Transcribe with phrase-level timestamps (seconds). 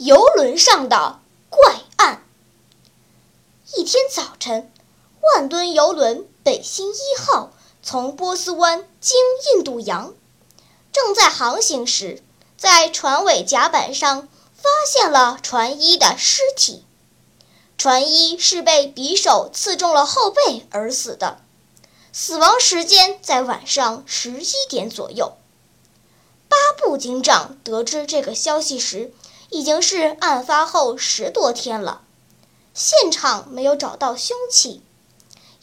[0.00, 2.24] 游轮上的怪案。
[3.76, 4.72] 一天早晨，
[5.20, 7.52] 万吨游轮“北星一号”
[7.84, 9.20] 从波斯湾经
[9.52, 10.14] 印度洋，
[10.90, 12.22] 正在航行时，
[12.56, 16.86] 在船尾甲板上发现了船医的尸体。
[17.76, 21.42] 船医是被匕首刺中了后背而死的，
[22.10, 25.34] 死亡时间在晚上十一点左右。
[26.48, 29.12] 巴布警长得知这个消息时，
[29.50, 32.02] 已经是案发后十多天了，
[32.72, 34.82] 现场没有找到凶器，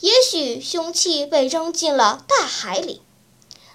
[0.01, 3.01] 也许凶器被扔进了大海里。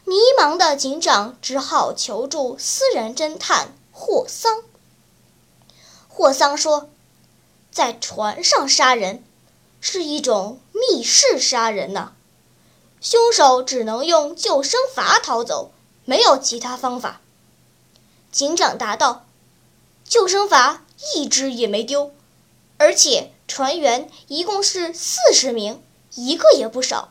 [0.05, 4.63] 迷茫的警长只好求助私人侦探霍桑。
[6.09, 6.91] 霍桑说，
[7.71, 9.25] 在船上杀人
[9.81, 12.13] 是一种密室杀人呢，
[13.01, 15.73] 凶手只能用救生筏逃走，
[16.05, 17.23] 没有其他方法。
[18.31, 19.25] 警长答道。
[20.13, 20.81] 救生筏
[21.15, 22.13] 一只也没丢，
[22.77, 25.83] 而且船员一共是四十名，
[26.17, 27.11] 一个也不少。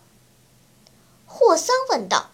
[1.26, 2.30] 霍桑问道：“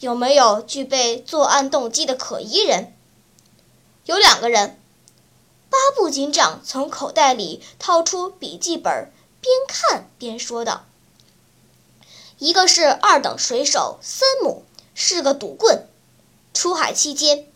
[0.00, 2.92] 有没有具备作案动机的可疑人
[4.04, 4.80] ？”“有两个人。”
[5.70, 10.86] 巴布警长从口袋里掏出笔记本，边看边说道
[12.40, 15.86] ：“一个是二等水手森姆，是个赌棍，
[16.52, 17.46] 出海期间。”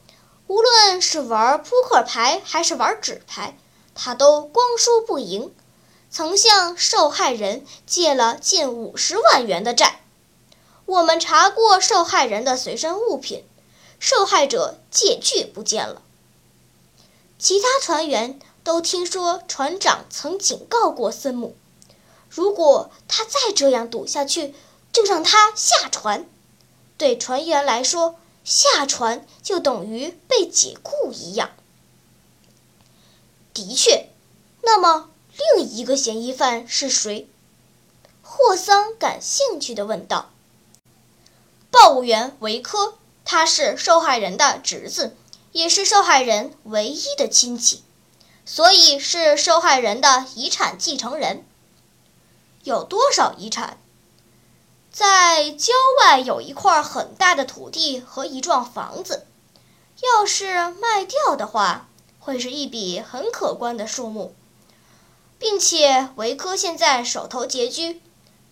[0.53, 3.57] 无论是玩扑克牌还是玩纸牌，
[3.95, 5.51] 他都光输不赢，
[6.11, 10.03] 曾向受害人借了近五十万元的债。
[10.85, 13.47] 我们查过受害人的随身物品，
[13.99, 16.03] 受害者借据不见了。
[17.39, 21.57] 其他船员都听说船长曾警告过森姆，
[22.29, 24.55] 如果他再这样赌下去，
[24.93, 26.29] 就让他下船。
[26.99, 31.51] 对船员来说，下船就等于被解雇一样。
[33.55, 34.09] 的确，
[34.63, 35.11] 那么
[35.57, 37.29] 另一个嫌疑犯是谁？
[38.23, 40.31] 霍桑感兴趣地问道。
[41.71, 45.17] 报务员维科，他是受害人的侄子，
[45.53, 47.83] 也是受害人唯一的亲戚，
[48.47, 51.45] 所以是受害人的遗产继承人。
[52.65, 53.82] 有多少遗产？
[54.93, 59.27] 在郊外有一块很大的土地和一幢房子，
[60.03, 61.89] 要是卖掉的话，
[62.21, 64.35] 会是一笔很可观的数目。
[65.39, 68.03] 并且维科现在手头拮据，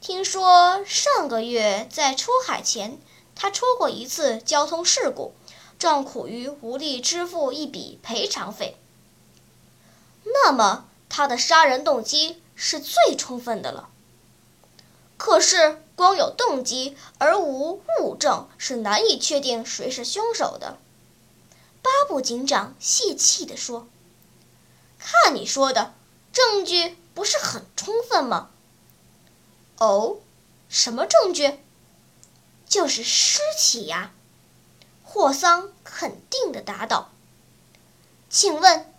[0.00, 2.98] 听说上个月在出海前，
[3.36, 5.34] 他出过一次交通事故，
[5.78, 8.78] 正苦于无力支付一笔赔偿费。
[10.24, 13.90] 那么他的杀人动机是最充分的了。
[15.18, 15.82] 可是。
[16.00, 20.78] 光有动机而无物证，是难以确定谁是凶手的。
[21.82, 23.86] 巴布警长泄气地说
[24.98, 25.92] ：“看你说的，
[26.32, 28.48] 证据不是很充分吗
[29.76, 30.16] ？”“哦，
[30.70, 31.60] 什么证据
[32.66, 34.10] ？”“就是尸体呀。”
[35.04, 37.10] 霍桑肯定地答道。
[38.30, 38.90] “请问，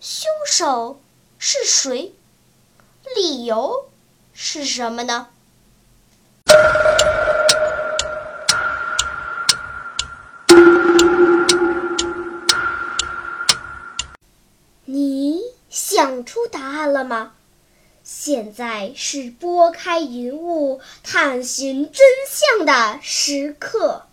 [0.00, 0.98] 凶手
[1.38, 2.14] 是谁？
[3.14, 3.90] 理由
[4.32, 5.28] 是什么呢？”
[16.00, 17.32] 想出答案了吗？
[18.02, 24.06] 现在是拨开云雾探寻真相的时刻。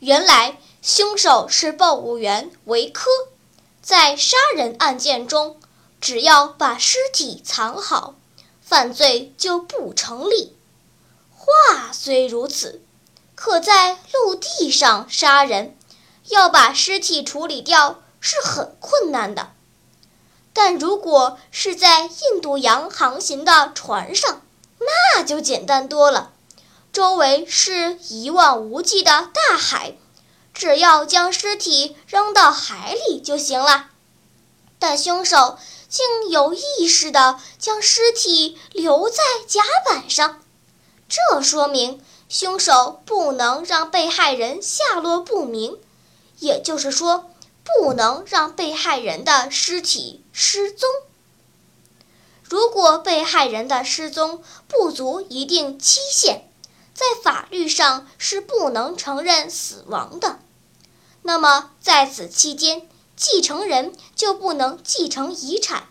[0.00, 3.08] 原来凶手是报务员维科，
[3.80, 5.58] 在杀人案件中。
[6.02, 8.16] 只要把尸体藏好，
[8.60, 10.54] 犯罪就不成立。
[11.34, 12.82] 话虽如此，
[13.34, 15.74] 可在陆地上杀人，
[16.28, 19.52] 要把尸体处理掉是很困难的。
[20.52, 24.42] 但如果是在印度洋航行的船上，
[24.78, 26.32] 那就简单多了。
[26.92, 29.96] 周围是一望无际的大海，
[30.54, 33.86] 只要将尸体扔到海里就行了。
[34.78, 35.58] 但凶手。
[35.90, 40.42] 竟有意识地将尸体留在甲板上，
[41.08, 45.78] 这说明凶手不能让被害人下落不明，
[46.40, 47.30] 也就是说，
[47.64, 50.88] 不能让被害人的尸体失踪。
[52.42, 56.48] 如果被害人的失踪不足一定期限，
[56.94, 60.38] 在法律上是不能承认死亡的。
[61.22, 65.88] 那么在此期间，继承人就不能继承遗产。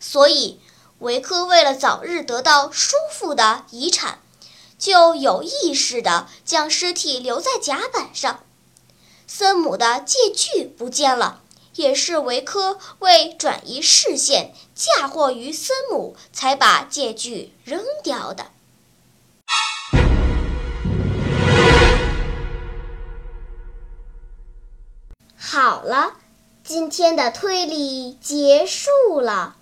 [0.00, 0.60] 所以，
[0.98, 4.20] 维克为了早日得到叔父的遗产，
[4.78, 8.40] 就有意识地将尸体留在甲板上。
[9.26, 11.40] 森姆的借据不见了，
[11.76, 18.46] 也是维科为转移视线，嫁祸于森姆，才把借据扔掉的。
[25.36, 26.14] 好了，
[26.64, 29.56] 今天的推理结束了。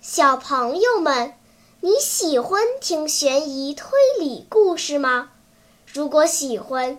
[0.00, 1.34] 小朋友们，
[1.80, 5.30] 你喜欢听悬疑推理故事吗？
[5.92, 6.98] 如果喜欢，